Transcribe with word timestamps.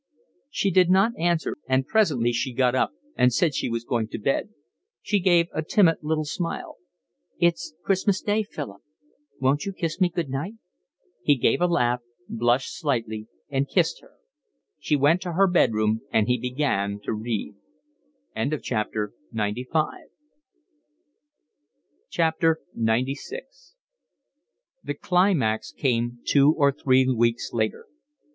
She 0.49 0.71
did 0.71 0.89
not 0.89 1.11
answer, 1.15 1.57
and 1.69 1.85
presently 1.85 2.33
she 2.33 2.53
got 2.53 2.73
up 2.73 2.89
and 3.15 3.31
said 3.31 3.53
she 3.53 3.69
was 3.69 3.83
going 3.85 4.07
to 4.07 4.17
bed. 4.17 4.49
She 5.03 5.19
gave 5.19 5.45
a 5.53 5.61
timid 5.61 5.97
little 6.01 6.25
smile. 6.25 6.77
"It's 7.37 7.75
Christmas 7.83 8.19
Day, 8.19 8.41
Philip, 8.41 8.81
won't 9.39 9.65
you 9.67 9.71
kiss 9.73 10.01
me 10.01 10.09
good 10.09 10.27
night?" 10.27 10.55
He 11.21 11.35
gave 11.35 11.61
a 11.61 11.67
laugh, 11.67 11.99
blushed 12.27 12.75
slightly, 12.79 13.27
and 13.47 13.69
kissed 13.69 14.01
her. 14.01 14.13
She 14.79 14.95
went 14.95 15.21
to 15.21 15.33
her 15.33 15.45
bed 15.45 15.73
room 15.73 16.01
and 16.11 16.25
he 16.27 16.39
began 16.39 16.99
to 17.01 17.13
read. 17.13 17.53
XCVI 18.35 19.11
The 24.83 24.95
climax 24.99 25.71
came 25.71 26.19
two 26.25 26.51
or 26.57 26.71
three 26.71 27.05
weeks 27.07 27.53
later. 27.53 27.85